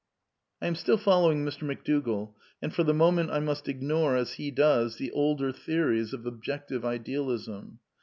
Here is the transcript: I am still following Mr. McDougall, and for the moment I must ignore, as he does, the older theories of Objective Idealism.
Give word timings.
I 0.63 0.65
am 0.65 0.73
still 0.73 0.97
following 0.97 1.45
Mr. 1.45 1.61
McDougall, 1.61 2.33
and 2.59 2.73
for 2.73 2.81
the 2.83 2.91
moment 2.91 3.29
I 3.29 3.39
must 3.39 3.67
ignore, 3.69 4.15
as 4.15 4.31
he 4.33 4.49
does, 4.49 4.95
the 4.97 5.11
older 5.11 5.51
theories 5.51 6.11
of 6.11 6.25
Objective 6.25 6.83
Idealism. 6.83 7.77